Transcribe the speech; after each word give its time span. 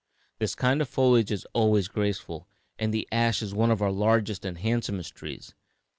This 0.39 0.55
kind 0.55 0.81
of 0.81 0.89
foliage 0.89 1.31
is 1.31 1.45
always 1.53 1.87
graceful, 1.87 2.47
and 2.79 2.91
the 2.91 3.07
ash 3.11 3.43
is 3.43 3.53
one 3.53 3.69
of 3.69 3.83
our 3.83 3.91
largest 3.91 4.45
and 4.45 4.57
handsomest 4.57 5.13
trees. 5.13 5.53